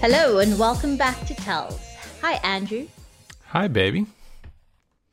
[0.00, 1.78] Hello and welcome back to Tells.
[2.22, 2.86] Hi, Andrew.
[3.46, 4.06] Hi, baby.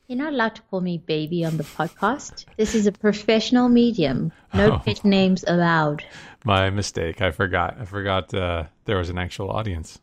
[0.06, 2.44] You're not allowed to call me baby on the podcast.
[2.56, 4.32] This is a professional medium.
[4.54, 4.78] No Oh.
[4.78, 6.04] pet names allowed.
[6.44, 7.20] My mistake.
[7.20, 7.76] I forgot.
[7.80, 9.98] I forgot uh, there was an actual audience.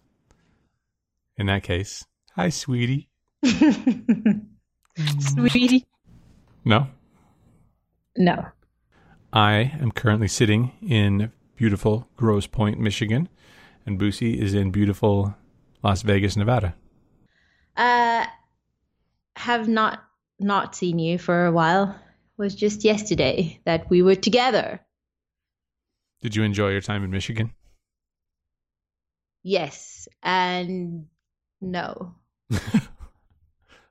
[1.38, 2.06] In that case,
[2.36, 3.10] hi, sweetie.
[5.20, 5.86] Sweetie.
[6.66, 6.88] No,
[8.16, 8.46] No.
[9.34, 13.28] I am currently sitting in beautiful Grosse Pointe, Michigan,
[13.86, 15.36] and Boosie is in beautiful
[15.84, 16.76] Las Vegas, Nevada.
[17.76, 18.26] Uh,
[19.36, 20.04] have not
[20.40, 22.00] not seen you for a while.
[22.38, 24.80] Was just yesterday that we were together.
[26.22, 27.54] Did you enjoy your time in Michigan?
[29.44, 31.08] Yes and
[31.62, 32.16] no.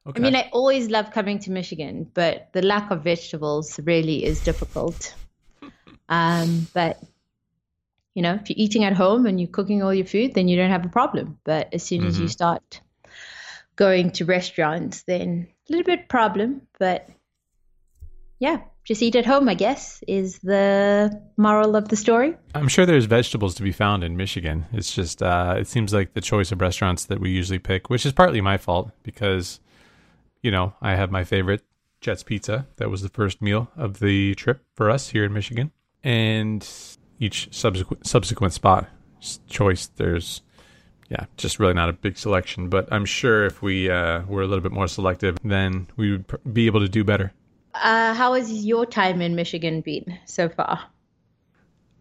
[0.07, 0.21] Okay.
[0.21, 4.43] I mean, I always love coming to Michigan, but the lack of vegetables really is
[4.43, 5.15] difficult.
[6.09, 7.01] Um, but
[8.15, 10.57] you know, if you're eating at home and you're cooking all your food, then you
[10.57, 11.39] don't have a problem.
[11.45, 12.31] But as soon as you Mhm.
[12.31, 12.81] start
[13.77, 16.63] going to restaurants, then a little bit problem.
[16.79, 17.09] But
[18.39, 22.35] yeah, just eat at home, I guess, is the moral of the story.
[22.55, 24.67] I'm sure there's vegetables to be found in Michigan.
[24.73, 28.05] It's just uh, it seems like the choice of restaurants that we usually pick, which
[28.05, 29.61] is partly my fault because
[30.43, 31.63] you know I have my favorite
[32.01, 32.67] Jets Pizza.
[32.77, 35.71] That was the first meal of the trip for us here in Michigan,
[36.03, 36.69] and
[37.19, 38.89] each subsequent subsequent spot
[39.49, 40.43] choice there's
[41.09, 42.69] yeah just really not a big selection.
[42.69, 46.27] But I'm sure if we uh, were a little bit more selective, then we would
[46.27, 47.33] pr- be able to do better.
[47.75, 50.81] Uh, how has your time in Michigan been so far?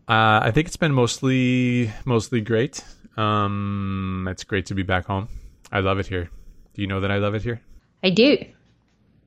[0.07, 2.83] Uh, I think it's been mostly mostly great.
[3.17, 5.29] Um, it's great to be back home.
[5.71, 6.29] I love it here.
[6.73, 7.61] Do you know that I love it here?
[8.03, 8.37] I do.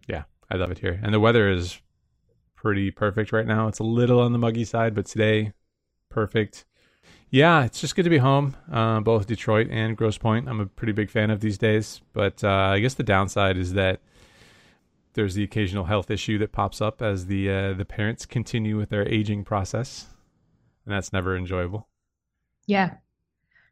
[0.08, 1.80] Yeah, I love it here, and the weather is
[2.56, 3.69] pretty perfect right now.
[3.69, 5.53] It's a little on the muggy side, but today,
[6.08, 6.64] perfect.
[7.30, 8.57] Yeah, it's just good to be home.
[8.70, 10.48] Uh, both Detroit and Grosse Pointe.
[10.48, 13.73] I'm a pretty big fan of these days, but uh, I guess the downside is
[13.74, 14.01] that
[15.14, 18.90] there's the occasional health issue that pops up as the uh, the parents continue with
[18.90, 20.07] their aging process,
[20.84, 21.89] and that's never enjoyable.
[22.67, 22.95] Yeah.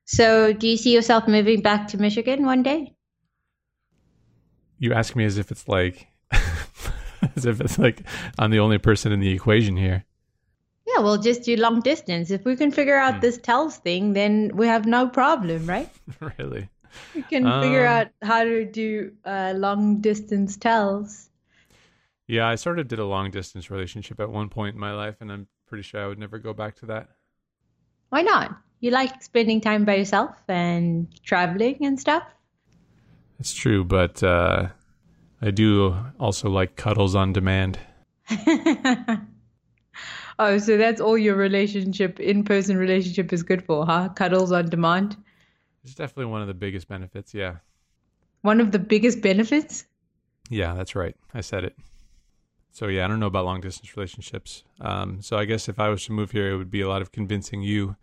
[0.04, 2.94] So, do you see yourself moving back to Michigan one day?
[4.82, 8.02] You ask me as if it's like, as if it's like
[8.38, 10.04] I'm the only person in the equation here.
[10.86, 12.30] Yeah, we'll just do long distance.
[12.30, 13.20] If we can figure out Hmm.
[13.20, 15.90] this tells thing, then we have no problem, right?
[16.38, 16.68] really?
[17.14, 21.30] We can figure Um, out how to do uh, long distance tells.
[22.26, 25.16] Yeah, I sort of did a long distance relationship at one point in my life,
[25.20, 27.10] and I'm pretty sure I would never go back to that.
[28.10, 28.56] Why not?
[28.78, 32.22] You like spending time by yourself and traveling and stuff?
[33.42, 34.68] It's true, but uh,
[35.40, 37.76] I do also like cuddles on demand.
[40.38, 44.10] oh, so that's all your relationship, in person relationship is good for, huh?
[44.10, 45.16] Cuddles on demand.
[45.82, 47.34] It's definitely one of the biggest benefits.
[47.34, 47.56] Yeah.
[48.42, 49.86] One of the biggest benefits?
[50.48, 51.16] Yeah, that's right.
[51.34, 51.76] I said it.
[52.70, 54.62] So yeah, I don't know about long distance relationships.
[54.80, 57.02] Um, so I guess if I was to move here, it would be a lot
[57.02, 57.96] of convincing you,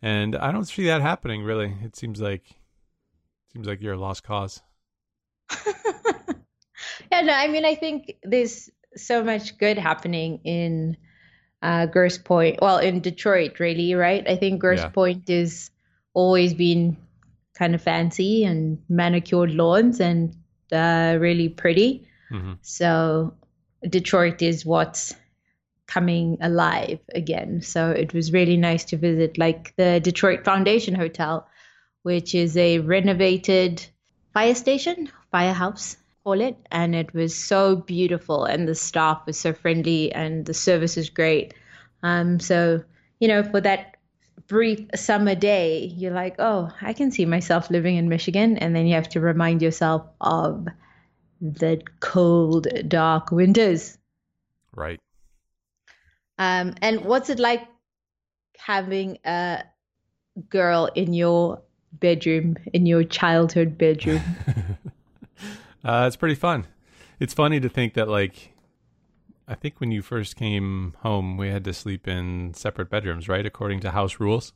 [0.00, 1.42] and I don't see that happening.
[1.42, 2.44] Really, it seems like
[3.52, 4.62] seems like you're a lost cause.
[7.12, 10.96] Yeah, no, I mean, I think there's so much good happening in
[11.62, 12.58] uh, Grosse Pointe.
[12.62, 14.26] Well, in Detroit, really, right?
[14.28, 14.88] I think Grosse Yeah.
[14.88, 15.70] Pointe is
[16.14, 16.96] always been
[17.54, 20.34] kind of fancy and manicured lawns and
[20.72, 22.06] uh, really pretty.
[22.28, 23.34] hmm So
[23.88, 25.14] Detroit is what's
[25.86, 27.62] coming alive again.
[27.62, 31.46] So it was really nice to visit, like the Detroit Foundation Hotel,
[32.02, 33.84] which is a renovated
[34.32, 36.56] fire station, firehouse, call it.
[36.70, 41.10] And it was so beautiful, and the staff was so friendly, and the service is
[41.10, 41.54] great.
[42.02, 42.82] Um, so
[43.20, 43.96] you know, for that
[44.48, 48.86] brief summer day, you're like, oh, I can see myself living in Michigan, and then
[48.86, 50.66] you have to remind yourself of
[51.40, 53.96] the cold, dark winters.
[54.74, 55.00] Right.
[56.38, 57.66] Um, and what's it like
[58.56, 59.62] having a
[60.48, 61.62] girl in your
[61.92, 64.22] bedroom, in your childhood bedroom?
[65.84, 66.66] uh, it's pretty fun.
[67.18, 68.52] It's funny to think that like
[69.50, 73.44] I think when you first came home, we had to sleep in separate bedrooms, right?
[73.44, 74.52] According to house rules.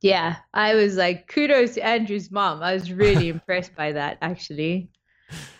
[0.00, 2.62] yeah, I was like, kudos to Andrew's mom.
[2.62, 4.90] I was really impressed by that, actually.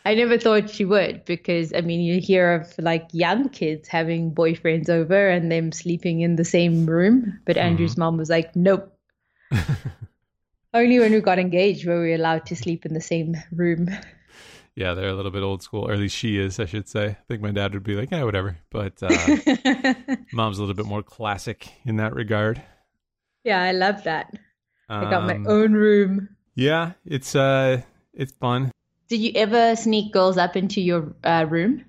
[0.04, 4.32] I never thought she would because, I mean, you hear of like young kids having
[4.32, 7.40] boyfriends over and them sleeping in the same room.
[7.44, 8.96] But Andrew's mom was like, nope.
[10.74, 13.88] Only when we got engaged were we allowed to sleep in the same room.
[14.76, 17.06] Yeah, they're a little bit old school, or at least she is, I should say.
[17.06, 18.58] I think my dad would be like, yeah, whatever.
[18.70, 19.08] But uh,
[20.34, 22.62] mom's a little bit more classic in that regard.
[23.42, 24.34] Yeah, I love that.
[24.90, 26.28] Um, I got my own room.
[26.54, 27.80] Yeah, it's uh,
[28.12, 28.70] it's fun.
[29.08, 31.86] Did you ever sneak girls up into your uh, room?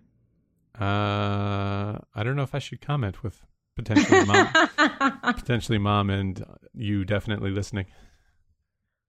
[0.79, 3.43] Uh, I don't know if I should comment with
[3.75, 4.47] potentially mom,
[5.23, 7.87] potentially mom, and you definitely listening.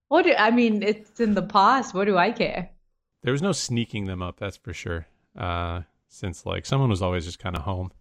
[0.08, 0.82] What do I mean?
[0.82, 1.94] It's in the past.
[1.94, 2.70] What do I care?
[3.22, 5.06] There was no sneaking them up, that's for sure.
[5.36, 7.92] Uh, since like someone was always just kind of home,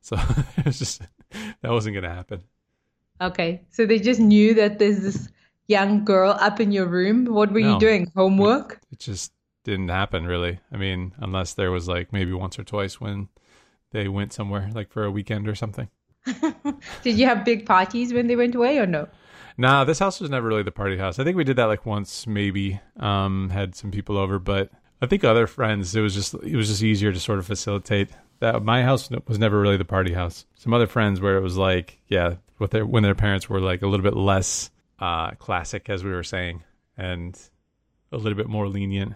[0.00, 0.16] so
[0.58, 1.02] it's just
[1.32, 2.42] that wasn't gonna happen.
[3.20, 5.28] Okay, so they just knew that there's this
[5.68, 7.24] young girl up in your room.
[7.26, 7.74] What were No.
[7.74, 8.12] you doing?
[8.14, 8.80] Homework?
[8.92, 9.32] It just
[9.64, 10.60] didn't happen really.
[10.70, 13.28] I mean, unless there was like maybe once or twice when
[13.90, 15.88] they went somewhere like for a weekend or something.
[17.02, 19.08] Did you have big parties when they went away or no?
[19.58, 21.18] Nah, this house was never really the party house.
[21.18, 22.80] I think we did that like once, maybe.
[22.98, 24.70] Um, had some people over, but
[25.00, 25.94] I think other friends.
[25.96, 28.10] It was just it was just easier to sort of facilitate
[28.40, 28.62] that.
[28.62, 30.44] My house was never really the party house.
[30.56, 33.82] Some other friends where it was like, yeah, with their when their parents were like
[33.82, 36.62] a little bit less uh, classic, as we were saying,
[36.98, 37.38] and
[38.12, 39.14] a little bit more lenient.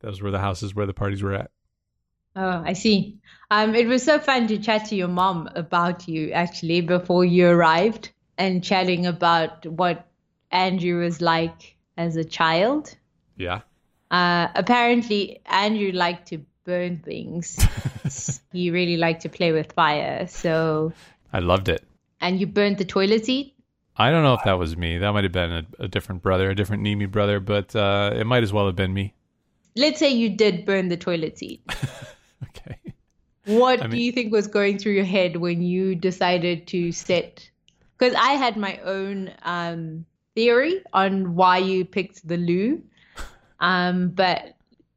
[0.00, 1.50] Those were the houses where the parties were at.
[2.36, 3.18] Oh, I see.
[3.50, 7.48] Um, it was so fun to chat to your mom about you actually before you
[7.48, 10.06] arrived and chatting about what
[10.50, 12.96] Andrew was like as a child.
[13.36, 13.60] Yeah.
[14.10, 17.58] Uh, apparently, Andrew liked to burn things.
[18.52, 20.26] he really liked to play with fire.
[20.28, 20.92] So,
[21.32, 21.84] I loved it.
[22.20, 23.54] and you burned the toilet seat.
[23.96, 24.98] I don't know if that was me.
[24.98, 28.24] That might have been a, a different brother, a different Neeme brother, but uh, it
[28.26, 29.12] might as well have been me.
[29.74, 31.62] Let's say you did burn the toilet seat.
[32.44, 32.78] Okay.
[33.46, 37.47] What I do you think was going through your head when you decided to set?
[37.98, 42.82] Because I had my own um, theory on why you picked the loo,
[43.60, 44.54] um, but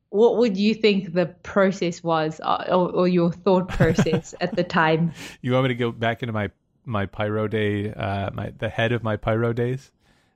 [0.09, 4.63] what would you think the process was, uh, or, or your thought process at the
[4.63, 5.13] time?
[5.42, 6.51] You want me to go back into my
[6.86, 9.92] my pyro day, uh, my the head of my pyro days?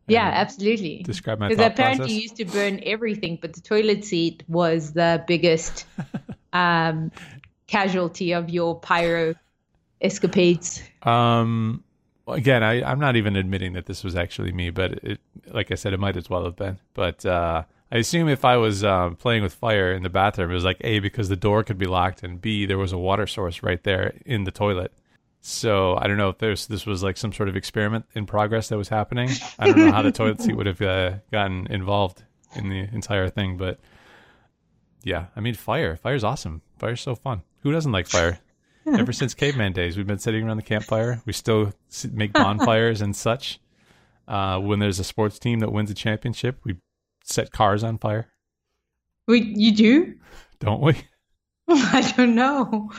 [0.07, 1.03] Yeah, absolutely.
[1.03, 2.15] Describe my Because apparently process.
[2.15, 5.85] you used to burn everything, but the toilet seat was the biggest
[6.53, 7.11] um,
[7.67, 9.35] casualty of your pyro
[10.01, 10.83] escapades.
[11.01, 11.83] Um,
[12.27, 15.19] again, I, I'm not even admitting that this was actually me, but it,
[15.51, 16.79] like I said, it might as well have been.
[16.93, 20.55] But uh, I assume if I was um, playing with fire in the bathroom, it
[20.55, 23.27] was like A, because the door could be locked, and B, there was a water
[23.27, 24.91] source right there in the toilet.
[25.41, 28.69] So I don't know if there's this was like some sort of experiment in progress
[28.69, 29.29] that was happening.
[29.59, 32.23] I don't know how the toilet seat would have uh, gotten involved
[32.55, 33.79] in the entire thing, but
[35.03, 35.97] yeah, I mean, fire.
[35.97, 36.63] Fire's awesome.
[36.79, 37.43] Fire's so fun.
[37.59, 38.39] Who doesn't like fire?
[38.87, 41.21] Ever since caveman days, we've been sitting around the campfire.
[41.25, 41.73] We still
[42.11, 43.59] make bonfires and such.
[44.27, 46.75] Uh, when there's a sports team that wins a championship, we
[47.23, 48.27] set cars on fire,
[49.27, 50.15] We, you do?
[50.59, 50.95] don't we?
[51.67, 52.91] I don't know.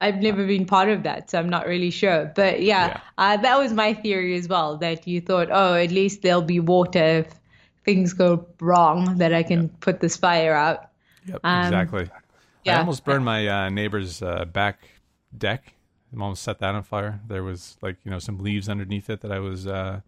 [0.00, 2.32] I've never been part of that, so I'm not really sure.
[2.36, 3.00] But yeah, Yeah.
[3.18, 4.76] Uh, that was my theory as well.
[4.76, 7.34] That you thought, oh, at least there'll be water if
[7.84, 10.90] things go wrong, that I can put this fire out.
[11.26, 12.10] Yep, Um, exactly.
[12.66, 14.80] I almost burned my uh, neighbor's uh, back
[15.36, 15.74] deck.
[16.12, 17.20] I almost set that on fire.
[17.28, 20.00] There was like you know some leaves underneath it that I was uh,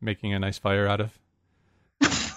[0.00, 1.18] making a nice fire out of.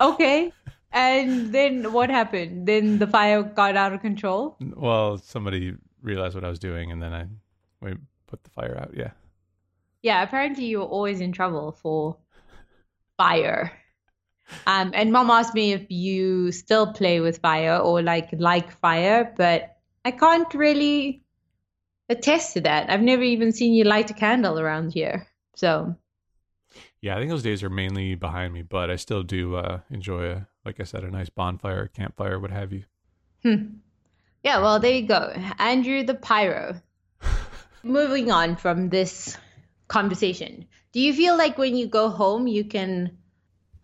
[0.00, 0.52] Okay.
[0.92, 2.66] And then what happened?
[2.66, 4.56] Then the fire got out of control.
[4.60, 7.26] Well, somebody realized what I was doing, and then I
[7.80, 7.94] we
[8.26, 8.92] put the fire out.
[8.96, 9.10] Yeah.
[10.02, 12.16] Yeah, apparently you were always in trouble for
[13.16, 13.72] fire.
[14.66, 19.32] Um, and mom asked me if you still play with fire or like like fire,
[19.36, 21.22] but I can't really
[22.08, 22.90] attest to that.
[22.90, 25.26] I've never even seen you light a candle around here.
[25.56, 25.96] So
[27.00, 30.30] Yeah, I think those days are mainly behind me, but I still do uh, enjoy
[30.30, 32.84] a, like I said, a nice bonfire, campfire, what have you.
[33.42, 33.78] Hmm.
[34.42, 35.32] yeah, well there you go.
[35.58, 36.80] Andrew the Pyro.
[37.82, 39.36] Moving on from this
[39.86, 40.66] conversation.
[40.92, 43.18] Do you feel like when you go home you can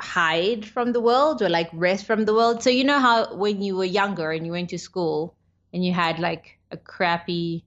[0.01, 2.63] hide from the world or like rest from the world?
[2.63, 5.37] So you know how when you were younger and you went to school
[5.75, 7.65] and you had like a crappy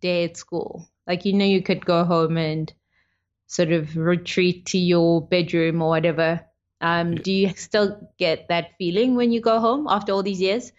[0.00, 2.72] day at school, like you know you could go home and
[3.46, 6.40] sort of retreat to your bedroom or whatever.
[6.80, 7.14] Um.
[7.16, 10.72] Do you still get that feeling when you go home after all these years?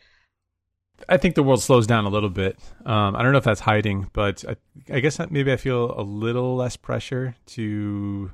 [1.07, 2.59] I think the world slows down a little bit.
[2.85, 4.55] Um, I don't know if that's hiding, but I,
[4.93, 8.31] I guess maybe I feel a little less pressure to,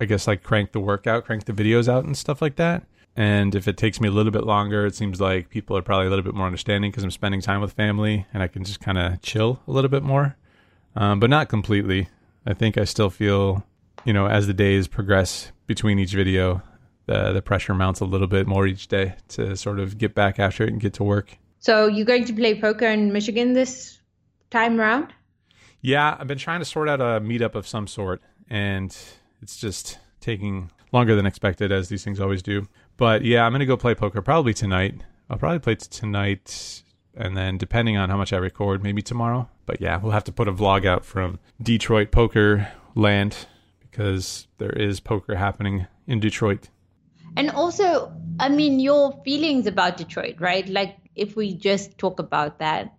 [0.00, 2.84] I guess, like crank the workout, crank the videos out and stuff like that.
[3.16, 6.06] And if it takes me a little bit longer, it seems like people are probably
[6.06, 8.80] a little bit more understanding because I'm spending time with family and I can just
[8.80, 10.36] kind of chill a little bit more,
[10.94, 12.08] um, but not completely.
[12.44, 13.64] I think I still feel,
[14.04, 16.62] you know, as the days progress between each video,
[17.06, 20.38] the the pressure mounts a little bit more each day to sort of get back
[20.38, 21.38] after it and get to work.
[21.58, 23.98] So you're going to play poker in Michigan this
[24.50, 25.12] time around?
[25.80, 28.20] Yeah, I've been trying to sort out a meetup of some sort,
[28.50, 28.96] and
[29.42, 32.66] it's just taking longer than expected, as these things always do.
[32.96, 35.02] But yeah, I'm gonna go play poker probably tonight.
[35.28, 36.82] I'll probably play tonight,
[37.14, 39.48] and then depending on how much I record, maybe tomorrow.
[39.66, 43.46] But yeah, we'll have to put a vlog out from Detroit Poker Land
[43.80, 46.68] because there is poker happening in Detroit.
[47.36, 50.66] And also, I mean, your feelings about Detroit, right?
[50.68, 52.94] Like, if we just talk about that,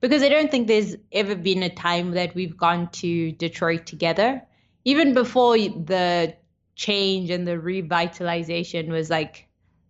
[0.00, 4.42] because I don't think there's ever been a time that we've gone to Detroit together.
[4.84, 6.34] Even before the
[6.80, 9.46] change and the revitalization was like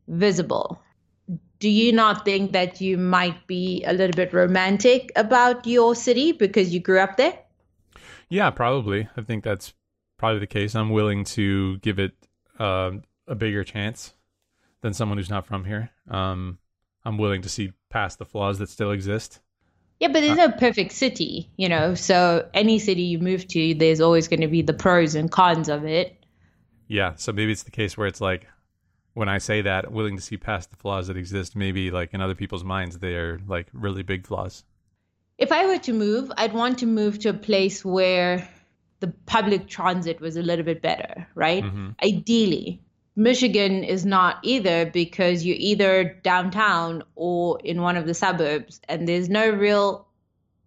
[0.09, 0.83] visible.
[1.61, 6.33] Do you not think that you might be a little bit romantic about your city
[6.33, 7.39] because you grew up there?
[8.29, 9.09] Yeah, probably.
[9.17, 9.73] I think that's
[10.19, 10.75] probably the case.
[10.75, 12.13] I'm willing to give it
[12.59, 12.93] uh,
[13.29, 14.15] a bigger chance
[14.81, 15.91] than someone who's not from here.
[16.11, 16.59] Um,
[17.05, 19.41] I'm willing to see past the flaws that still exist.
[20.01, 21.95] Yeah, but there's uh, no perfect city, you know.
[21.95, 25.69] So any city you move to, there's always going to be the pros and cons
[25.69, 26.20] of it.
[26.91, 28.49] Yeah, so maybe it's the case where it's like
[29.15, 32.21] when I say that, willing to see past the flaws that exist, maybe like in
[32.21, 34.65] other people's minds, they are like really big flaws.
[35.39, 38.49] If I were to move, I'd want to move to a place where
[38.99, 41.63] the public transit was a little bit better, right?
[41.63, 41.91] Mm-hmm.
[42.03, 42.83] Ideally.
[43.15, 49.07] Michigan is not either because you're either downtown or in one of the suburbs, and
[49.07, 50.09] there's no real,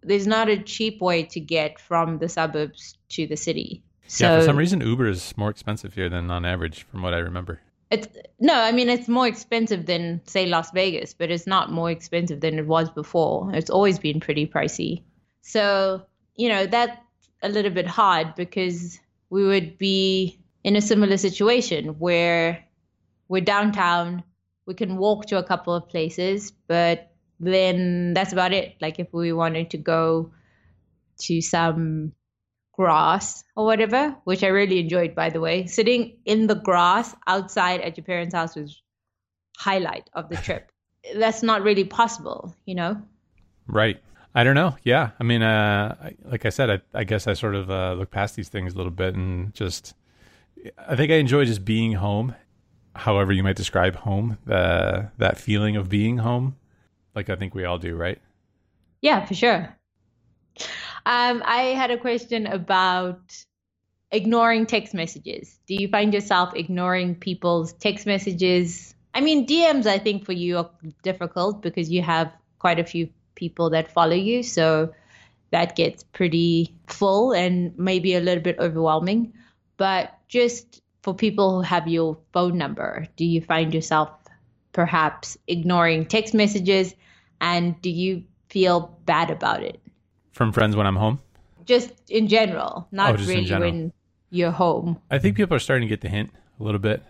[0.02, 3.83] there's not a cheap way to get from the suburbs to the city.
[4.06, 7.14] So, yeah, for some reason, Uber is more expensive here than on average, from what
[7.14, 7.60] I remember.
[7.90, 8.08] It's
[8.40, 12.40] no, I mean it's more expensive than say Las Vegas, but it's not more expensive
[12.40, 13.54] than it was before.
[13.54, 15.02] It's always been pretty pricey.
[15.42, 16.96] So you know that's
[17.42, 18.98] a little bit hard because
[19.30, 22.64] we would be in a similar situation where
[23.28, 24.24] we're downtown,
[24.66, 28.76] we can walk to a couple of places, but then that's about it.
[28.80, 30.32] Like if we wanted to go
[31.20, 32.12] to some
[32.76, 37.80] grass or whatever, which I really enjoyed by the way, sitting in the grass outside
[37.80, 38.82] at your parents' house was
[39.56, 40.70] highlight of the trip.
[41.16, 43.00] that's not really possible, you know?
[43.66, 44.00] Right.
[44.34, 44.76] I don't know.
[44.82, 45.10] Yeah.
[45.20, 48.34] I mean, uh, like I said, I, I guess I sort of uh, look past
[48.34, 49.94] these things a little bit and just
[50.78, 52.34] I think I enjoy just being home,
[52.96, 56.56] however you might describe home, uh, that feeling of being home.
[57.14, 58.20] Like I think we all do, right?
[59.00, 59.76] Yeah, for sure.
[61.06, 63.44] Um, I had a question about
[64.10, 65.58] ignoring text messages.
[65.66, 68.94] Do you find yourself ignoring people's text messages?
[69.12, 70.70] I mean, DMs, I think for you are
[71.02, 74.42] difficult because you have quite a few people that follow you.
[74.42, 74.94] So
[75.50, 79.34] that gets pretty full and maybe a little bit overwhelming.
[79.76, 84.10] But just for people who have your phone number, do you find yourself
[84.72, 86.94] perhaps ignoring text messages?
[87.40, 89.83] And do you feel bad about it?
[90.34, 91.20] From friends when I'm home?
[91.64, 93.70] Just in general, not oh, really general.
[93.70, 93.92] when
[94.30, 95.00] you're home.
[95.10, 97.02] I think people are starting to get the hint a little bit.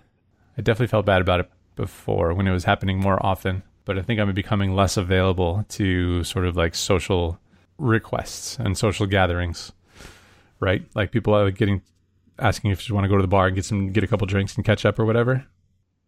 [0.57, 4.03] I definitely felt bad about it before when it was happening more often, but I
[4.03, 7.39] think I'm becoming less available to sort of like social
[7.79, 9.73] requests and social gatherings,
[10.61, 10.85] right?
[10.95, 11.81] Like people are getting
[12.39, 14.27] asking if you want to go to the bar and get some get a couple
[14.27, 15.47] drinks and catch up or whatever.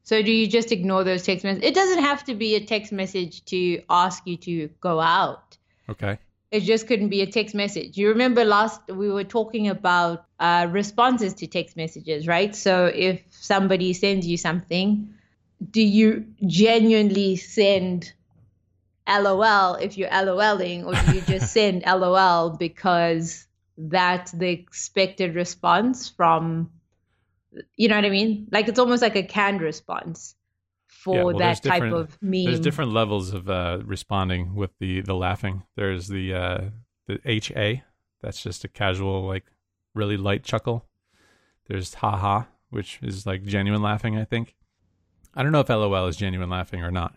[0.03, 1.69] So do you just ignore those text messages?
[1.69, 5.57] It doesn't have to be a text message to ask you to go out.
[5.89, 6.19] Okay.
[6.57, 7.99] It just couldn't be a text message.
[7.99, 12.57] You remember last we were talking about uh, responses to text messages, right?
[12.57, 15.13] So if somebody sends you something,
[15.71, 18.11] do you genuinely send
[19.07, 23.47] LOL if you're LOLing, or do you just send LOL because
[23.77, 26.71] that's the expected response from
[27.77, 28.49] you know what I mean?
[28.51, 30.35] Like it's almost like a canned response
[31.07, 32.47] for yeah, well, that type of meme.
[32.47, 35.63] There's different levels of uh, responding with the the laughing.
[35.77, 36.61] There's the uh,
[37.07, 37.85] the HA,
[38.21, 39.45] that's just a casual like
[39.95, 40.85] really light chuckle.
[41.69, 44.19] There's haha, which is like genuine laughing.
[44.19, 44.57] I think.
[45.33, 47.15] I don't know if LOL is genuine laughing or not.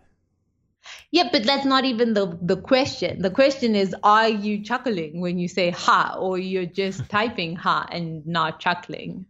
[1.10, 3.24] Yeah, but that's not even the the question.
[3.24, 7.88] The question is, are you chuckling when you say ha, or you're just typing ha
[7.92, 9.26] and not chuckling?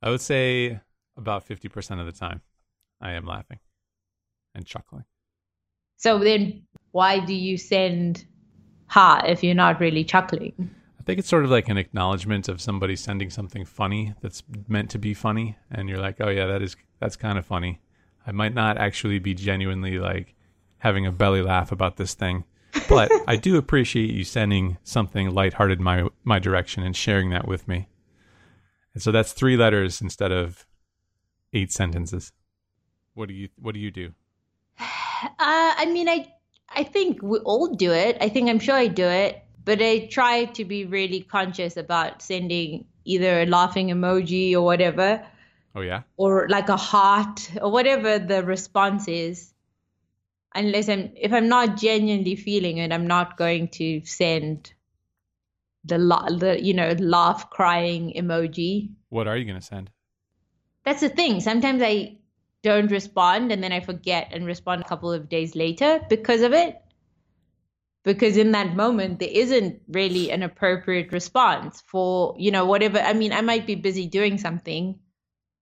[0.00, 0.80] I would say
[1.18, 2.40] about fifty percent of the time,
[3.00, 3.58] I am laughing
[4.54, 5.04] and chuckling.
[5.96, 6.62] So then,
[6.92, 8.24] why do you send
[8.86, 10.70] ha if you're not really chuckling?
[10.98, 14.90] I think it's sort of like an acknowledgement of somebody sending something funny that's meant
[14.90, 17.80] to be funny, and you're like, oh yeah, that is that's kind of funny.
[18.26, 20.34] I might not actually be genuinely like
[20.78, 22.44] having a belly laugh about this thing.
[22.88, 27.66] But I do appreciate you sending something lighthearted my my direction and sharing that with
[27.66, 27.88] me.
[28.94, 30.66] And so that's three letters instead of
[31.52, 32.32] eight sentences.
[33.18, 34.12] What do you What do you do?
[35.20, 36.32] Uh, I mean, I
[36.68, 38.16] I think we all do it.
[38.20, 42.22] I think I'm sure I do it, but I try to be really conscious about
[42.22, 45.26] sending either a laughing emoji or whatever.
[45.74, 46.02] Oh yeah.
[46.16, 49.52] Or like a heart or whatever the response is.
[50.54, 54.72] Unless I'm if I'm not genuinely feeling it, I'm not going to send
[55.84, 58.92] the la- the you know laugh crying emoji.
[59.08, 59.90] What are you going to send?
[60.84, 61.40] That's the thing.
[61.40, 62.17] Sometimes I
[62.62, 66.52] don't respond and then I forget and respond a couple of days later because of
[66.52, 66.80] it.
[68.04, 72.98] Because in that moment, there isn't really an appropriate response for, you know, whatever.
[72.98, 74.98] I mean, I might be busy doing something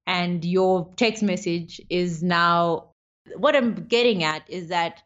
[0.07, 2.91] and your text message is now
[3.37, 5.03] what I'm getting at is that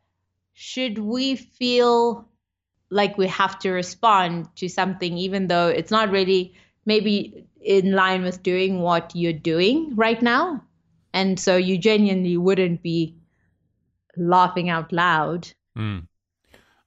[0.53, 2.29] should we feel
[2.91, 6.55] like we have to respond to something, even though it's not really
[6.85, 10.63] maybe in line with doing what you're doing right now?
[11.13, 13.17] And so you genuinely wouldn't be
[14.17, 15.49] laughing out loud.
[15.77, 16.07] Mm.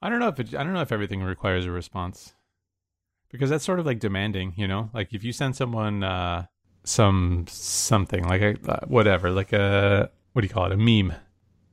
[0.02, 2.34] I don't know if it, I don't know if everything requires a response
[3.32, 4.90] because that's sort of like demanding, you know.
[4.94, 6.46] Like if you send someone uh,
[6.84, 11.14] some something like a uh, whatever, like a what do you call it, a meme.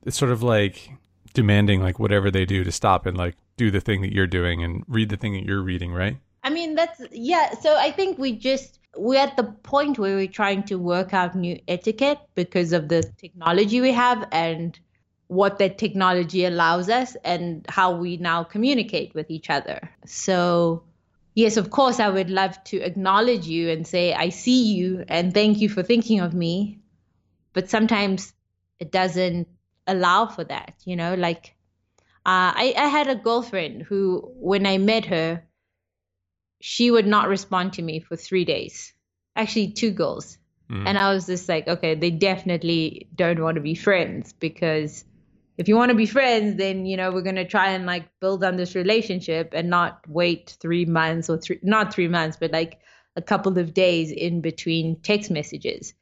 [0.05, 0.91] It's sort of like
[1.33, 4.63] demanding like whatever they do to stop and like do the thing that you're doing
[4.63, 6.17] and read the thing that you're reading, right?
[6.43, 7.53] I mean, that's yeah.
[7.59, 11.35] So I think we just we're at the point where we're trying to work out
[11.35, 14.79] new etiquette because of the technology we have and
[15.27, 19.89] what that technology allows us and how we now communicate with each other.
[20.05, 20.83] So,
[21.35, 25.33] yes, of course, I would love to acknowledge you and say, I see you and
[25.33, 26.79] thank you for thinking of me.
[27.53, 28.33] But sometimes
[28.79, 29.47] it doesn't
[29.87, 31.55] allow for that, you know, like
[32.25, 35.43] uh, I, I had a girlfriend who, when I met her,
[36.61, 38.93] she would not respond to me for three days.
[39.35, 40.37] Actually, two girls.
[40.69, 40.87] Mm.
[40.87, 45.03] And I was just like, okay, they definitely don't want to be friends because
[45.57, 48.07] if you want to be friends, then, you know, we're going to try and like
[48.19, 52.51] build on this relationship and not wait three months or three, not three months, but
[52.51, 52.79] like
[53.15, 55.93] a couple of days in between text messages.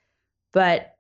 [0.54, 0.96] But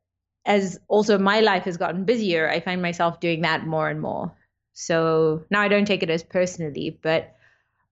[0.45, 4.35] as also my life has gotten busier, I find myself doing that more and more.
[4.73, 7.35] So now I don't take it as personally, but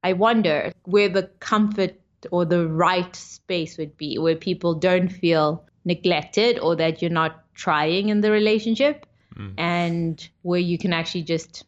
[0.04, 2.00] I wonder where the comfort
[2.32, 7.44] or the right space would be where people don't feel neglected or that you're not
[7.54, 9.06] trying in the relationship
[9.36, 9.54] mm.
[9.58, 11.66] and where you can actually just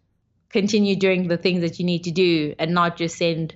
[0.49, 3.55] continue doing the things that you need to do and not just send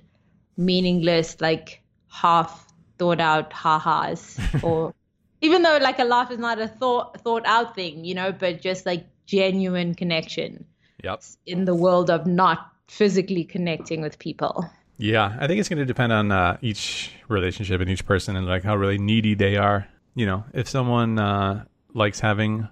[0.56, 4.94] meaningless like half thought out ha-has or
[5.40, 8.60] even though like a laugh is not a thought thought out thing you know but
[8.60, 10.64] just like genuine connection
[11.02, 14.68] yep in the world of not physically connecting with people.
[14.96, 18.46] Yeah, I think it's going to depend on uh, each relationship and each person and
[18.46, 19.88] like how really needy they are.
[20.14, 22.68] You know, if someone uh, likes having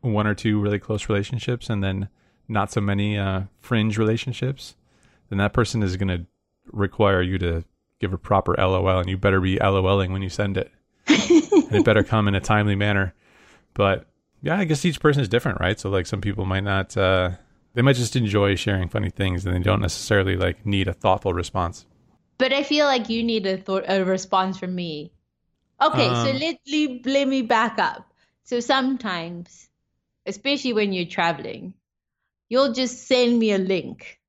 [0.00, 2.08] one or two really close relationships and then
[2.48, 4.76] not so many uh, fringe relationships,
[5.30, 6.26] then that person is going to
[6.72, 7.64] require you to
[8.00, 10.70] give a proper LOL, and you better be LOLing when you send it.
[11.06, 13.14] and it better come in a timely manner.
[13.72, 14.06] But
[14.42, 15.78] yeah, I guess each person is different, right?
[15.80, 17.30] So like some people might not uh,
[17.74, 21.34] they might just enjoy sharing funny things and they don't necessarily like need a thoughtful
[21.34, 21.86] response.
[22.38, 25.12] But I feel like you need a, a response from me.
[25.80, 28.12] Okay, um, so let, let, let me back up.
[28.44, 29.68] So sometimes,
[30.26, 31.74] especially when you're traveling,
[32.48, 34.20] you'll just send me a link.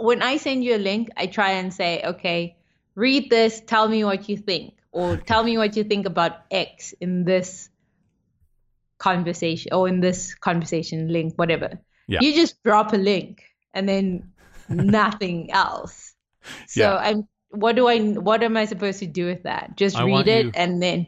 [0.00, 2.56] When I send you a link, I try and say, okay,
[2.94, 6.94] read this, tell me what you think, or tell me what you think about X
[7.00, 7.68] in this
[8.98, 11.80] conversation or in this conversation link, whatever.
[12.10, 12.18] Yeah.
[12.22, 14.32] You just drop a link and then
[14.68, 16.14] nothing else.
[16.66, 16.96] So yeah.
[16.96, 19.76] I'm what do I what am I supposed to do with that?
[19.76, 21.06] Just I read it you, and then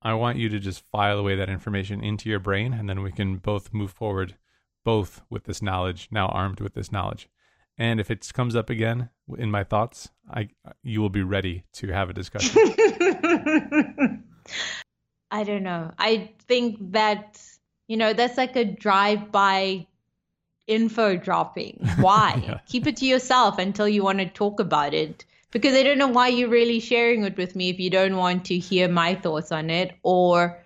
[0.00, 3.12] I want you to just file away that information into your brain and then we
[3.12, 4.36] can both move forward
[4.84, 7.28] both with this knowledge, now armed with this knowledge.
[7.76, 10.48] And if it comes up again in my thoughts, I
[10.82, 12.56] you will be ready to have a discussion.
[15.30, 15.90] I don't know.
[15.98, 17.42] I think that
[17.86, 19.86] you know that's like a drive-by
[20.66, 21.78] info dropping.
[22.00, 22.42] Why?
[22.44, 22.58] yeah.
[22.66, 25.24] Keep it to yourself until you want to talk about it.
[25.50, 28.44] Because I don't know why you're really sharing it with me if you don't want
[28.46, 30.60] to hear my thoughts on it or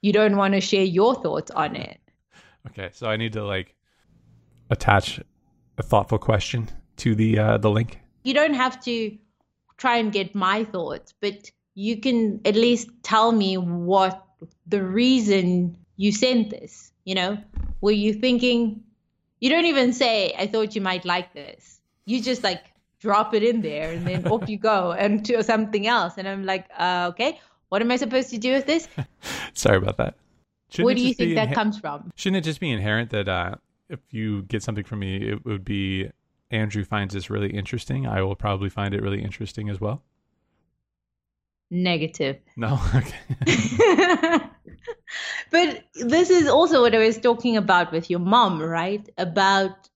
[0.00, 2.00] you don't want to share your thoughts on it.
[2.66, 3.76] Okay, so I need to like
[4.70, 5.20] attach
[5.78, 8.00] a thoughtful question to the uh, the link.
[8.24, 9.16] You don't have to
[9.76, 14.24] try and get my thoughts, but you can at least tell me what
[14.66, 16.92] the reason you sent this.
[17.04, 17.38] You know,
[17.80, 18.82] were you thinking
[19.42, 21.80] you don't even say, I thought you might like this.
[22.04, 22.62] You just like
[23.00, 26.14] drop it in there and then off you go and to something else.
[26.16, 28.86] And I'm like, uh, okay, what am I supposed to do with this?
[29.54, 30.14] Sorry about that.
[30.70, 32.12] Shouldn't Where do you think that comes from?
[32.14, 33.56] Shouldn't it just be inherent that uh,
[33.88, 36.08] if you get something from me, it would be
[36.52, 38.06] Andrew finds this really interesting.
[38.06, 40.04] I will probably find it really interesting as well.
[41.72, 42.36] Negative.
[42.56, 43.16] No, okay.
[45.50, 49.08] but this is also what I was talking about with your mom, right?
[49.16, 49.88] About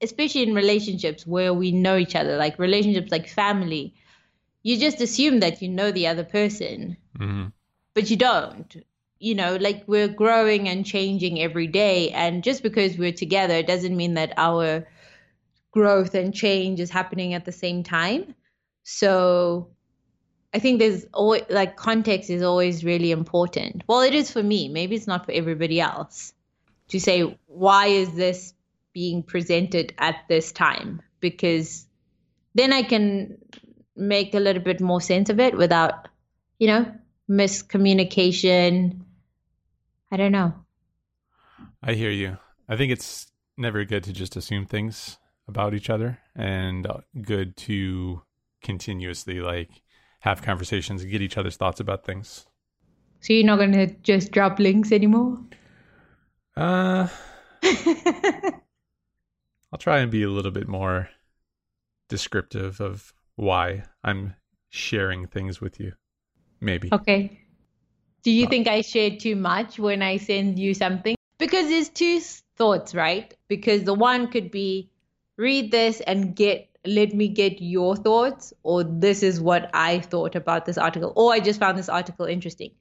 [0.00, 3.92] especially in relationships where we know each other, like relationships like family,
[4.62, 7.48] you just assume that you know the other person, hmm
[7.92, 8.76] but you don't.
[9.18, 12.10] You know, like we're growing and changing every day.
[12.10, 14.86] And just because we're together doesn't mean that our
[15.72, 18.34] growth and change is happening at the same time.
[18.84, 19.68] So
[20.52, 23.84] I think there's always like context is always really important.
[23.86, 24.68] Well, it is for me.
[24.68, 26.32] Maybe it's not for everybody else
[26.88, 28.52] to say, why is this
[28.92, 31.02] being presented at this time?
[31.20, 31.86] Because
[32.54, 33.38] then I can
[33.94, 36.08] make a little bit more sense of it without,
[36.58, 36.92] you know,
[37.28, 39.00] miscommunication.
[40.10, 40.52] I don't know.
[41.82, 42.38] I hear you.
[42.68, 47.56] I think it's never good to just assume things about each other and uh, good
[47.56, 48.22] to
[48.62, 49.82] continuously like
[50.20, 52.46] have conversations and get each other's thoughts about things.
[53.20, 55.38] So you're not going to just drop links anymore?
[56.56, 57.08] Uh,
[59.72, 61.10] I'll try and be a little bit more
[62.08, 64.34] descriptive of why I'm
[64.70, 65.92] sharing things with you.
[66.60, 66.88] Maybe.
[66.92, 67.40] Okay.
[68.22, 71.16] Do you think I share too much when I send you something?
[71.38, 72.20] Because there's two
[72.56, 73.34] thoughts, right?
[73.48, 74.90] Because the one could be
[75.38, 80.34] read this and get let me get your thoughts or this is what I thought
[80.34, 82.72] about this article or I just found this article interesting.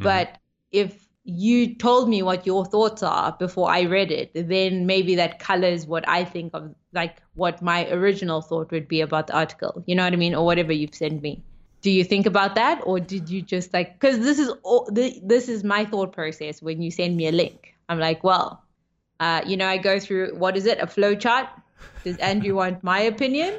[0.00, 0.38] But
[0.70, 5.40] if you told me what your thoughts are before I read it, then maybe that
[5.40, 9.82] colors what I think of like what my original thought would be about the article.
[9.86, 10.36] You know what I mean?
[10.36, 11.42] Or whatever you've sent me
[11.80, 15.20] do you think about that or did you just like because this is all the,
[15.22, 18.62] this is my thought process when you send me a link i'm like well
[19.20, 21.48] uh, you know i go through what is it a flow chart
[22.04, 23.58] does andrew want my opinion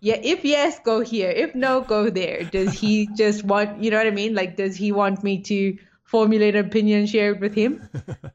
[0.00, 3.96] yeah if yes go here if no go there does he just want you know
[3.96, 7.54] what i mean like does he want me to formulate an opinion share it with
[7.54, 7.88] him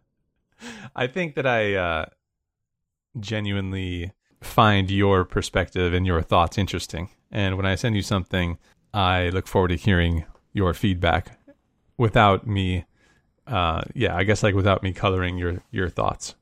[0.95, 2.05] I think that I uh,
[3.19, 7.09] genuinely find your perspective and your thoughts interesting.
[7.31, 8.57] And when I send you something,
[8.93, 11.37] I look forward to hearing your feedback
[11.97, 12.85] without me,
[13.47, 16.35] uh, yeah, I guess like without me coloring your, your thoughts.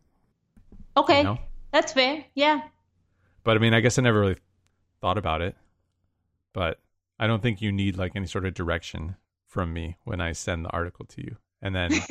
[0.95, 1.39] okay You know?
[1.73, 2.61] That's fair yeah
[3.43, 4.37] But I mean, I guess I never really
[5.01, 5.55] thought about it.
[6.53, 6.79] But
[7.19, 10.65] I don't think you need like any sort of direction from me when I send
[10.65, 11.37] the article to you.
[11.61, 11.91] And then,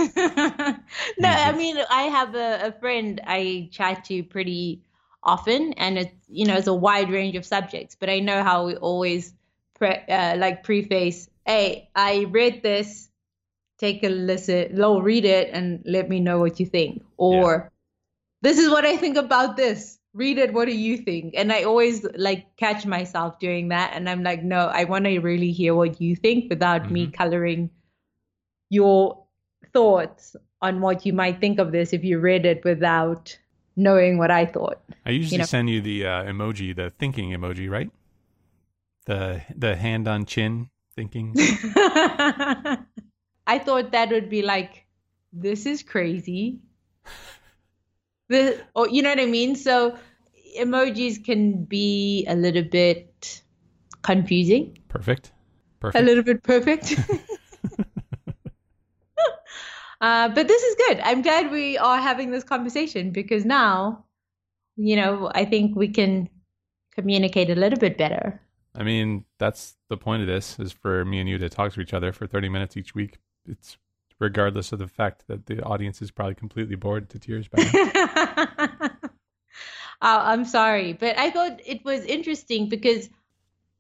[1.19, 4.83] no, I mean I have a, a friend I chat to pretty
[5.23, 7.97] often, and it's you know it's a wide range of subjects.
[7.99, 9.35] But I know how we always
[9.75, 13.11] pre- uh, like preface, "Hey, I read this.
[13.79, 14.77] Take a listen.
[14.77, 17.72] No, read it and let me know what you think." Or,
[18.43, 19.99] "This is what I think about this.
[20.15, 20.53] Read it.
[20.53, 24.43] What do you think?" And I always like catch myself doing that, and I'm like,
[24.43, 27.71] "No, I want to really hear what you think without me coloring."
[28.73, 29.23] your
[29.75, 33.39] thoughts on what you might think of this if you read it without
[33.77, 34.81] knowing what I thought.
[35.05, 35.45] I usually know.
[35.45, 37.91] send you the uh, emoji, the thinking emoji, right?
[39.05, 41.35] The the hand on chin thinking.
[41.37, 42.79] I
[43.59, 44.87] thought that would be like,
[45.33, 46.61] this is crazy.
[48.33, 49.57] The, or you know what I mean?
[49.57, 49.97] So
[50.59, 53.43] emojis can be a little bit
[54.03, 55.33] confusing, Perfect.
[55.81, 56.03] Perfect.
[56.03, 56.95] A little bit perfect.
[60.01, 61.01] uh, but this is good.
[61.01, 64.05] I'm glad we are having this conversation because now,
[64.77, 66.29] you know, I think we can
[66.95, 68.41] communicate a little bit better.
[68.75, 71.81] I mean, that's the point of this is for me and you to talk to
[71.81, 73.19] each other for 30 minutes each week.
[73.47, 73.77] It's
[74.23, 78.91] regardless of the fact that the audience is probably completely bored to tears by now.
[79.01, 79.19] Oh,
[80.01, 83.11] I'm sorry, but I thought it was interesting because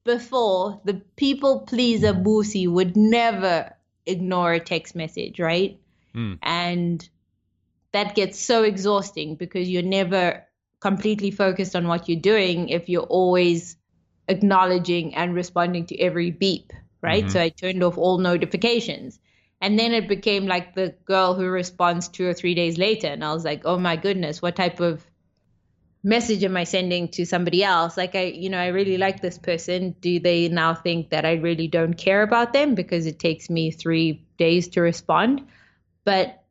[0.04, 3.72] before the people pleaser Boosie would never
[4.04, 5.78] ignore a text message, right?
[6.12, 6.34] Hmm.
[6.42, 7.08] And
[7.92, 10.44] that gets so exhausting because you're never
[10.80, 13.76] completely focused on what you're doing if you're always
[14.26, 17.30] acknowledging and responding to every beep, right?
[17.30, 19.20] So I turned off all notifications.
[19.62, 23.06] And then it became like the girl who responds two or three days later.
[23.06, 25.06] And I was like, oh my goodness, what type of
[26.02, 27.96] message am I sending to somebody else?
[27.96, 29.94] Like, I, you know, I really like this person.
[30.00, 33.70] Do they now think that I really don't care about them because it takes me
[33.70, 35.46] three days to respond?
[36.04, 36.42] But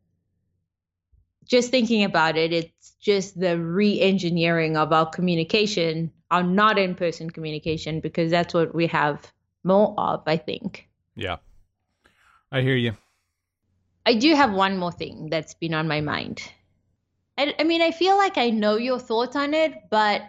[1.43, 6.95] just thinking about it, it's just the re engineering of our communication, our not in
[6.95, 9.29] person communication, because that's what we have
[9.65, 10.87] more of, I think.
[11.17, 11.39] yeah.
[12.51, 12.97] I hear you.
[14.05, 16.41] I do have one more thing that's been on my mind.
[17.37, 20.21] I, I mean, I feel like I know your thoughts on it, but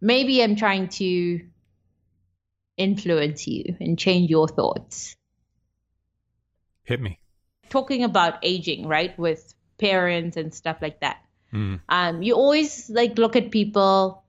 [0.00, 1.40] maybe I'm trying to
[2.76, 5.16] influence you and change your thoughts.
[6.84, 7.20] Hit me.
[7.68, 11.18] Talking about aging, right, with parents and stuff like that.
[11.52, 11.80] Mm.
[11.88, 14.24] Um, you always like look at people,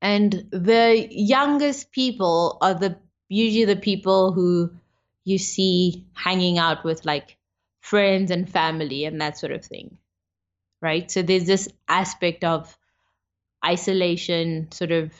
[0.00, 2.98] and the youngest people are the
[3.28, 4.70] usually the people who
[5.28, 7.36] you see hanging out with like
[7.80, 9.98] friends and family and that sort of thing,
[10.80, 11.10] right?
[11.10, 12.76] So there's this aspect of
[13.64, 15.12] isolation, sort of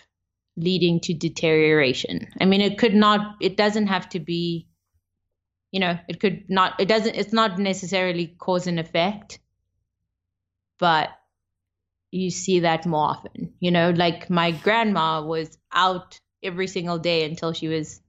[0.56, 2.28] leading to deterioration.
[2.40, 4.66] I mean, it could not, it doesn't have to be,
[5.72, 9.40] you know, it could not, it doesn't, it's not necessarily cause and effect,
[10.78, 11.10] but
[12.10, 13.52] you see that more often.
[13.60, 18.00] You know, like my grandma was out every single day until she was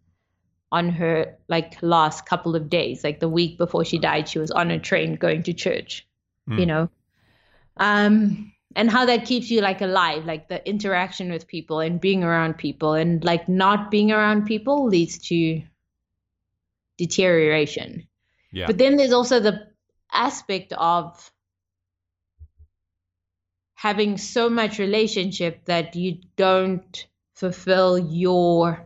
[0.71, 3.03] on her like last couple of days.
[3.03, 6.05] Like the week before she died she was on a train going to church
[6.49, 6.59] mm.
[6.59, 6.89] you know?
[7.77, 12.23] Um and how that keeps you like alive like the interaction with people and being
[12.23, 15.61] around people and like not being around people leads to
[16.97, 18.07] deterioration.
[18.51, 18.67] Yeah.
[18.67, 19.67] But then there's also the
[20.11, 21.31] aspect of
[23.75, 28.85] having so much relationship that you don't fulfill your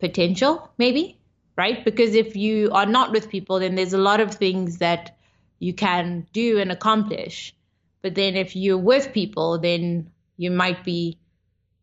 [0.00, 1.20] potential maybe
[1.56, 5.16] right because if you are not with people then there's a lot of things that
[5.58, 7.54] you can do and accomplish
[8.02, 11.18] but then if you're with people, then you might be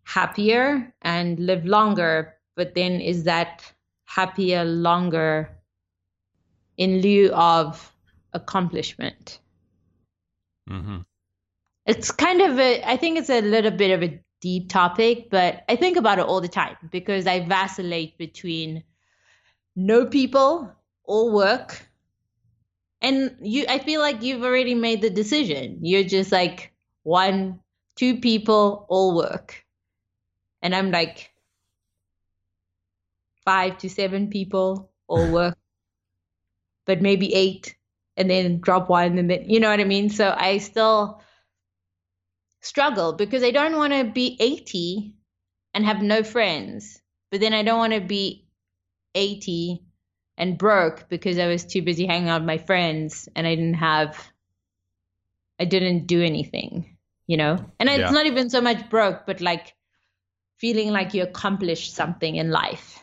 [0.03, 2.35] happier and live longer.
[2.55, 3.61] But then is that
[4.05, 5.49] happier longer
[6.77, 7.93] in lieu of
[8.33, 9.39] accomplishment?
[10.69, 11.01] Mm-hmm.
[11.85, 15.63] It's kind of a, I think it's a little bit of a deep topic, but
[15.67, 18.83] I think about it all the time because I vacillate between
[19.75, 20.71] no people
[21.03, 21.81] or work
[23.01, 25.79] and you i feel like you've already made the decision.
[25.81, 26.71] You're just like
[27.03, 27.59] one
[27.95, 29.65] two people all work.
[30.61, 31.31] And i'm like
[33.45, 35.57] five to seven people all work
[36.85, 37.75] but maybe eight
[38.17, 40.09] and then drop one and then you know what i mean?
[40.09, 41.21] So i still
[42.65, 45.13] struggle because i don't want to be 80
[45.73, 47.01] and have no friends
[47.31, 48.45] but then i don't want to be
[49.15, 49.81] 80
[50.37, 53.75] and broke because I was too busy hanging out with my friends and I didn't
[53.75, 54.31] have,
[55.59, 56.97] I didn't do anything,
[57.27, 57.65] you know?
[57.79, 57.95] And yeah.
[57.95, 59.73] it's not even so much broke, but like
[60.57, 62.99] feeling like you accomplished something in life.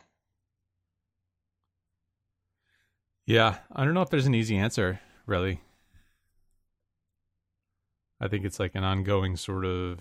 [3.25, 3.59] Yeah.
[3.73, 5.61] I don't know if there's an easy answer, really.
[8.23, 9.99] I think it's like an ongoing sort of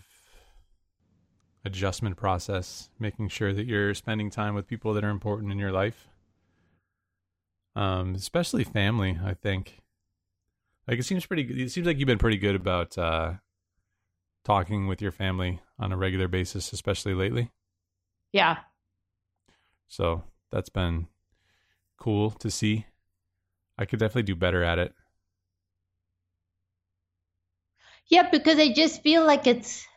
[1.66, 5.72] adjustment process, making sure that you're spending time with people that are important in your
[5.72, 6.08] life
[7.76, 9.18] um, especially family.
[9.24, 9.82] I think
[10.88, 11.44] like it seems pretty.
[11.44, 11.60] Good.
[11.60, 13.34] It seems like you've been pretty good about uh,
[14.44, 17.52] talking with your family on a regular basis, especially lately.
[18.32, 18.58] Yeah.
[19.88, 21.08] So that's been
[21.98, 22.86] cool to see.
[23.78, 24.94] I could definitely do better at it.
[28.12, 29.88] Yeah, because I just feel like it's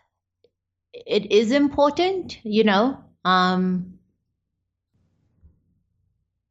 [0.95, 3.05] it is important, you know.
[3.25, 3.99] Um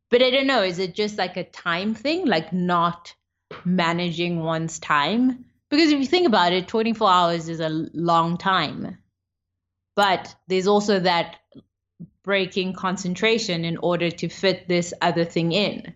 [0.09, 3.15] but I don't know, is it just like a time thing, like not
[3.63, 5.45] managing one's time?
[5.69, 8.97] Because if you think about it, 24 hours is a long time.
[9.95, 11.37] But there's also that
[12.23, 15.95] breaking concentration in order to fit this other thing in,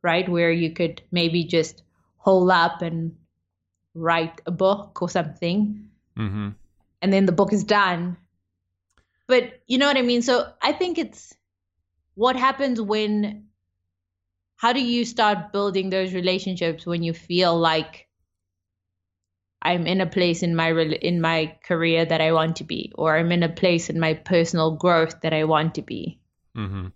[0.00, 0.28] right?
[0.28, 1.82] Where you could maybe just
[2.18, 3.16] hole up and
[3.94, 5.88] write a book or something.
[6.16, 6.48] Mm-hmm.
[7.02, 8.16] And then the book is done.
[9.26, 10.22] But you know what I mean?
[10.22, 11.34] So I think it's
[12.14, 13.48] what happens when
[14.56, 18.08] how do you start building those relationships when you feel like
[19.62, 23.16] I'm in a place in my in my career that I want to be, or
[23.16, 26.20] I'm in a place in my personal growth that I want to be.
[26.56, 26.88] Mm-hmm.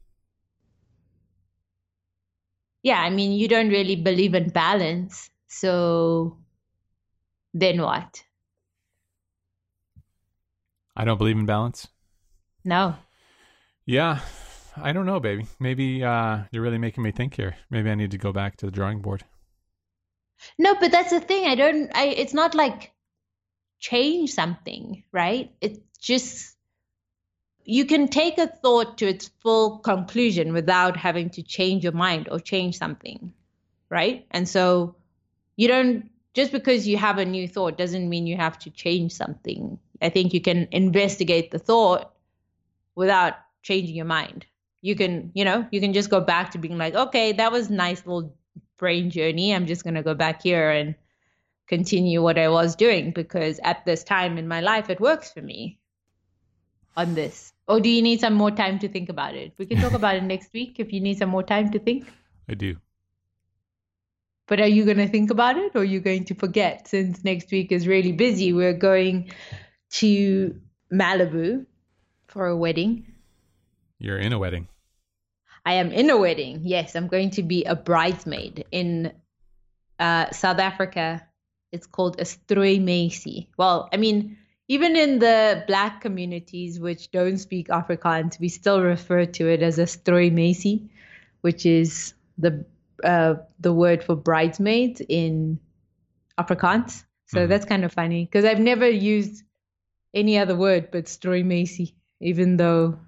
[2.82, 6.38] Yeah, I mean, you don't really believe in balance, so
[7.54, 8.24] then what?
[10.94, 11.88] I don't believe in balance.
[12.64, 12.94] No.
[13.86, 14.20] Yeah,
[14.76, 15.46] I don't know, baby.
[15.58, 17.56] Maybe uh, you're really making me think here.
[17.70, 19.24] Maybe I need to go back to the drawing board.
[20.58, 21.46] No, but that's the thing.
[21.46, 21.90] I don't.
[21.94, 22.06] I.
[22.06, 22.92] It's not like
[23.80, 25.52] change something, right?
[25.60, 26.56] It's just
[27.64, 32.28] you can take a thought to its full conclusion without having to change your mind
[32.30, 33.32] or change something,
[33.88, 34.26] right?
[34.30, 34.96] And so
[35.56, 39.12] you don't just because you have a new thought doesn't mean you have to change
[39.12, 39.78] something.
[40.00, 42.12] I think you can investigate the thought
[42.94, 44.44] without changing your mind
[44.84, 47.70] you can you know you can just go back to being like okay that was
[47.70, 48.34] nice little
[48.82, 49.54] brain journey.
[49.54, 50.96] I'm just going to go back here and
[51.68, 55.40] continue what I was doing because at this time in my life, it works for
[55.40, 55.78] me
[56.96, 57.52] on this.
[57.68, 59.52] Or do you need some more time to think about it?
[59.56, 62.12] We can talk about it next week if you need some more time to think.
[62.48, 62.76] I do.
[64.48, 67.24] But are you going to think about it or are you going to forget since
[67.24, 68.52] next week is really busy?
[68.52, 69.30] We're going
[69.92, 70.60] to
[70.92, 71.66] Malibu
[72.26, 73.06] for a wedding.
[73.98, 74.68] You're in a wedding.
[75.64, 76.60] I am in a wedding.
[76.64, 79.12] Yes, I'm going to be a bridesmaid in
[79.98, 81.24] uh, South Africa.
[81.70, 83.46] It's called a strooimeisie.
[83.56, 84.36] Well, I mean,
[84.68, 89.78] even in the black communities which don't speak Afrikaans, we still refer to it as
[89.78, 90.88] a strooimeisie,
[91.42, 92.64] which is the
[93.02, 95.58] uh, the word for bridesmaids in
[96.38, 97.04] Afrikaans.
[97.26, 97.48] So mm-hmm.
[97.48, 99.42] that's kind of funny because I've never used
[100.14, 102.98] any other word but strooimeisie, even though,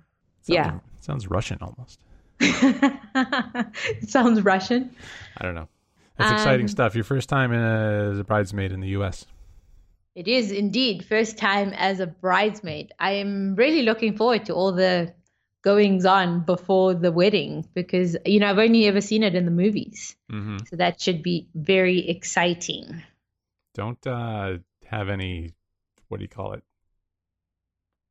[0.43, 2.01] sounds, yeah, sounds Russian almost.
[2.41, 4.95] it sounds Russian.
[5.39, 5.69] I don't know.
[6.17, 6.95] That's um, exciting stuff.
[6.95, 9.27] Your first time as a bridesmaid in the U.S.
[10.15, 12.93] It is indeed first time as a bridesmaid.
[13.01, 15.13] I am really looking forward to all the
[15.65, 19.51] goings on before the wedding because you know I've only ever seen it in the
[19.51, 20.59] movies, mm-hmm.
[20.69, 23.03] so that should be very exciting.
[23.75, 25.55] Don't uh, have any.
[26.09, 26.63] What do you call it?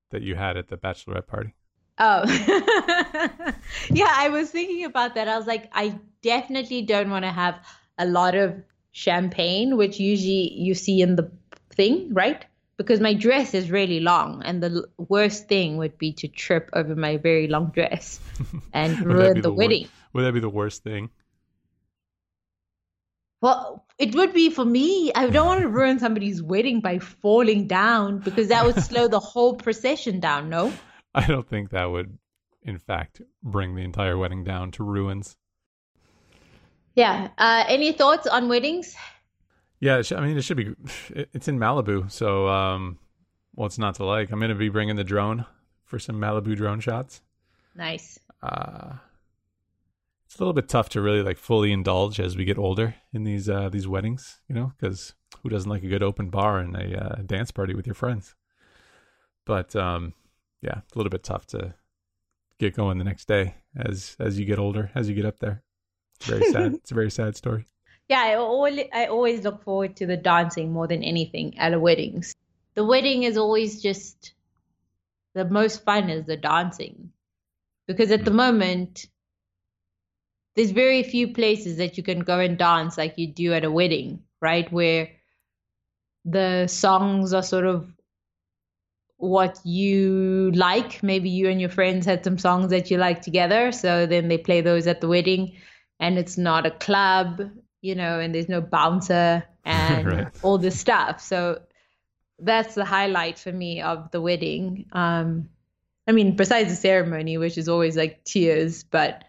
[0.10, 1.54] That you had at the bachelorette party.
[2.00, 2.24] Oh,
[3.90, 4.12] yeah.
[4.12, 5.28] I was thinking about that.
[5.28, 7.56] I was like, I definitely don't want to have
[8.00, 8.56] a lot of
[8.92, 11.32] champagne, which usually you see in the
[11.70, 12.46] thing, right?
[12.78, 16.96] Because my dress is really long, and the worst thing would be to trip over
[16.96, 18.20] my very long dress
[18.74, 19.88] and ruin the, the wedding.
[20.14, 21.10] would that be the worst thing?
[23.42, 25.12] Well, it would be for me.
[25.14, 29.20] I don't want to ruin somebody's wedding by falling down because that would slow the
[29.20, 30.72] whole procession down, no?
[31.14, 32.18] I don't think that would,
[32.64, 35.36] in fact, bring the entire wedding down to ruins.
[36.96, 37.30] Yeah.
[37.38, 38.96] Uh, any thoughts on weddings?
[39.84, 40.74] Yeah, I mean, it should be.
[41.34, 43.00] It's in Malibu, so um,
[43.54, 44.32] what's not to like?
[44.32, 45.46] I'm going to be bringing the drone
[45.84, 47.22] for some Malibu drone shots.
[47.76, 48.18] Nice.
[48.42, 48.94] Uh,
[50.26, 53.26] it's a little bit tough to really like fully indulge as we get older in
[53.26, 56.78] these uh, these weddings, you know, because who doesn't like a good open bar and
[56.78, 58.36] a uh, dance party with your friends?
[59.46, 60.14] But um,
[60.62, 61.74] yeah, a little bit tough to
[62.58, 65.62] get going the next day as as you get older, as you get up there.
[66.22, 66.74] It's very sad.
[66.76, 67.66] it's a very sad story.
[68.14, 71.80] Yeah, I always, I always look forward to the dancing more than anything at a
[71.80, 72.36] weddings.
[72.76, 74.34] The wedding is always just
[75.34, 77.10] the most fun is the dancing.
[77.88, 78.26] Because at mm.
[78.26, 79.08] the moment
[80.56, 83.72] there's very few places that you can go and dance like you do at a
[83.72, 84.72] wedding, right?
[84.72, 85.10] Where
[86.24, 87.92] the songs are sort of
[89.18, 91.02] what you like.
[91.02, 93.72] Maybe you and your friends had some songs that you like together.
[93.72, 95.54] So then they play those at the wedding
[96.00, 97.42] and it's not a club,
[97.84, 100.28] you know, and there's no bouncer and right.
[100.42, 101.22] all this stuff.
[101.22, 101.62] So
[102.40, 104.86] that's the highlight for me of the wedding.
[104.94, 105.50] Um,
[106.08, 109.26] I mean, besides the ceremony, which is always like tears, but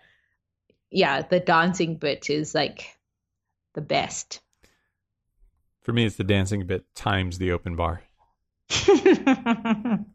[0.90, 2.96] yeah, the dancing bit is like
[3.74, 4.40] the best.
[5.82, 8.02] For me, it's the dancing bit times the open bar.
[8.68, 10.06] the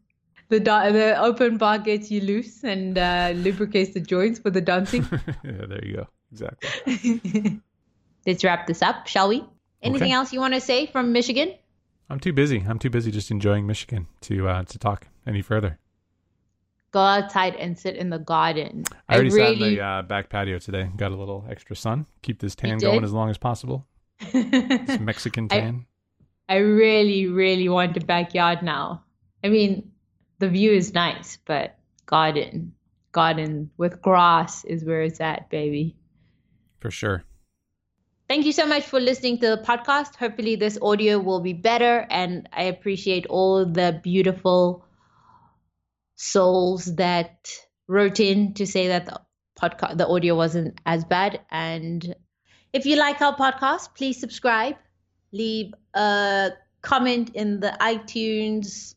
[0.48, 5.06] the open bar gets you loose and uh, lubricates the joints for the dancing.
[5.44, 6.06] yeah, there you go.
[6.32, 7.60] Exactly.
[8.26, 9.44] Let's wrap this up, shall we?
[9.82, 10.12] Anything okay.
[10.12, 11.54] else you want to say from Michigan?
[12.10, 12.64] I'm too busy.
[12.68, 15.78] I'm too busy just enjoying Michigan to uh, to talk any further.
[16.92, 18.84] Go outside and sit in the garden.
[19.08, 19.54] I already I really...
[19.54, 20.90] sat in the uh, back patio today.
[20.96, 22.06] Got a little extra sun.
[22.22, 23.86] Keep this tan going as long as possible.
[24.32, 25.86] this Mexican tan.
[26.48, 29.04] I really, really want a backyard now.
[29.44, 29.92] I mean,
[30.40, 32.72] the view is nice, but garden,
[33.12, 35.94] garden with grass is where it's at, baby.
[36.80, 37.22] For sure.
[38.30, 40.14] Thank you so much for listening to the podcast.
[40.14, 44.84] Hopefully, this audio will be better, and I appreciate all the beautiful
[46.14, 47.50] souls that
[47.88, 49.20] wrote in to say that the
[49.60, 51.40] podcast, the audio wasn't as bad.
[51.50, 52.14] And
[52.72, 54.76] if you like our podcast, please subscribe
[55.32, 56.50] leave a
[56.82, 58.94] comment in the iTunes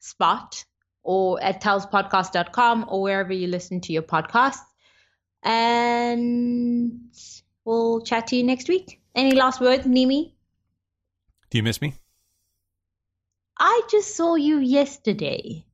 [0.00, 0.64] spot
[1.02, 4.64] or at talspodcast.com or wherever you listen to your podcasts.
[5.42, 7.12] And
[7.64, 9.00] we'll chat to you next week.
[9.14, 10.32] Any last words, Neeme?
[11.50, 11.94] Do you miss me?
[13.58, 15.64] I just saw you yesterday.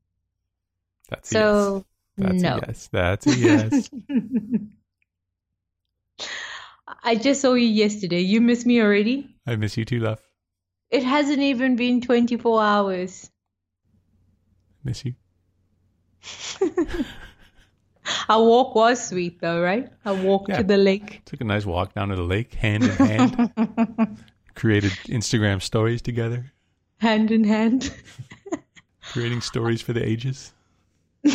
[1.09, 1.87] That's so
[2.17, 2.29] yes.
[2.29, 2.57] That's no.
[2.57, 2.89] a yes.
[2.93, 3.91] That's a yes.
[7.03, 8.21] I just saw you yesterday.
[8.21, 9.35] You miss me already?
[9.47, 10.21] I miss you too, love.
[10.91, 13.31] It hasn't even been 24 hours.
[14.85, 15.15] Miss you.
[18.31, 19.89] Our walk was sweet, though, right?
[20.07, 20.59] Our walk Yeah.
[20.59, 21.23] to the lake.
[21.27, 23.51] Took a nice walk down to the lake, hand in hand.
[24.55, 26.53] Created Instagram stories together,
[26.99, 27.93] hand in hand.
[29.13, 30.53] creating stories for the ages.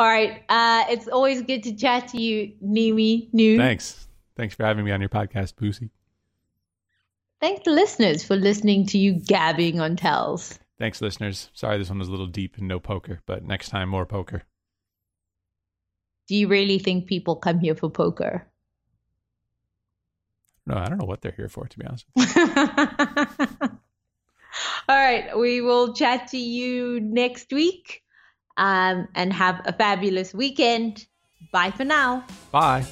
[0.00, 0.42] All right.
[0.48, 3.56] Uh, it's always good to chat to you, Neeme New.
[3.58, 4.06] Thanks.
[4.36, 5.90] Thanks for having me on your podcast, Boosie.
[7.40, 10.58] Thanks to listeners for listening to you gabbing on tells.
[10.78, 11.50] Thanks, listeners.
[11.52, 14.42] Sorry this one was a little deep and no poker, but next time, more poker.
[16.28, 18.46] Do you really think people come here for poker?
[20.66, 22.04] No, I don't know what they're here for, to be honest.
[24.88, 25.36] All right.
[25.36, 28.02] We will chat to you next week
[28.58, 31.06] um, and have a fabulous weekend.
[31.52, 32.26] Bye for now.
[32.52, 32.84] Bye.